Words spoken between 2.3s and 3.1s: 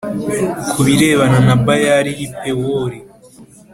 Pewori,